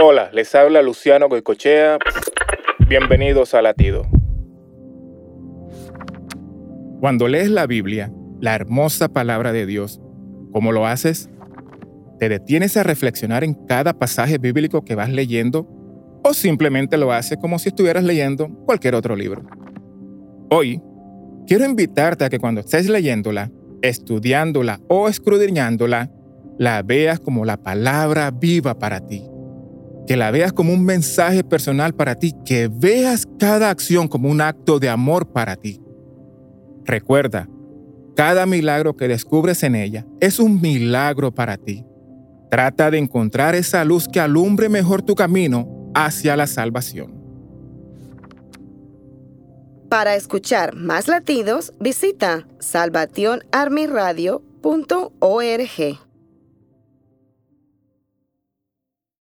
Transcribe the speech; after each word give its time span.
Hola, 0.00 0.30
les 0.32 0.54
habla 0.54 0.80
Luciano 0.80 1.28
Goicochea. 1.28 1.98
Bienvenidos 2.88 3.52
a 3.54 3.62
Latido. 3.62 4.06
Cuando 7.00 7.26
lees 7.26 7.50
la 7.50 7.66
Biblia, 7.66 8.12
la 8.40 8.54
hermosa 8.54 9.08
palabra 9.08 9.52
de 9.52 9.66
Dios, 9.66 10.00
¿cómo 10.52 10.70
lo 10.70 10.86
haces? 10.86 11.28
¿Te 12.20 12.28
detienes 12.28 12.76
a 12.76 12.84
reflexionar 12.84 13.42
en 13.42 13.54
cada 13.66 13.92
pasaje 13.98 14.38
bíblico 14.38 14.84
que 14.84 14.94
vas 14.94 15.10
leyendo 15.10 15.66
o 16.22 16.32
simplemente 16.32 16.96
lo 16.96 17.10
haces 17.10 17.36
como 17.40 17.58
si 17.58 17.70
estuvieras 17.70 18.04
leyendo 18.04 18.48
cualquier 18.66 18.94
otro 18.94 19.16
libro? 19.16 19.42
Hoy, 20.48 20.80
quiero 21.44 21.64
invitarte 21.64 22.24
a 22.24 22.28
que 22.30 22.38
cuando 22.38 22.60
estés 22.60 22.88
leyéndola, 22.88 23.50
estudiándola 23.82 24.78
o 24.86 25.08
escudriñándola, 25.08 26.08
la 26.56 26.82
veas 26.84 27.18
como 27.18 27.44
la 27.44 27.56
palabra 27.56 28.30
viva 28.30 28.78
para 28.78 29.04
ti 29.04 29.28
que 30.08 30.16
la 30.16 30.30
veas 30.30 30.54
como 30.54 30.72
un 30.72 30.86
mensaje 30.86 31.44
personal 31.44 31.92
para 31.92 32.14
ti, 32.14 32.32
que 32.46 32.70
veas 32.72 33.26
cada 33.38 33.68
acción 33.68 34.08
como 34.08 34.30
un 34.30 34.40
acto 34.40 34.78
de 34.78 34.88
amor 34.88 35.26
para 35.28 35.54
ti. 35.54 35.82
Recuerda, 36.86 37.46
cada 38.16 38.46
milagro 38.46 38.96
que 38.96 39.06
descubres 39.06 39.62
en 39.64 39.74
ella 39.74 40.06
es 40.18 40.38
un 40.38 40.62
milagro 40.62 41.30
para 41.30 41.58
ti. 41.58 41.84
Trata 42.50 42.90
de 42.90 42.96
encontrar 42.96 43.54
esa 43.54 43.84
luz 43.84 44.08
que 44.08 44.18
alumbre 44.18 44.70
mejor 44.70 45.02
tu 45.02 45.14
camino 45.14 45.68
hacia 45.94 46.34
la 46.38 46.46
salvación. 46.46 47.12
Para 49.90 50.14
escuchar 50.16 50.74
más 50.74 51.06
latidos, 51.06 51.74
visita 51.80 52.48
salvationarmyradio.org. 52.60 54.48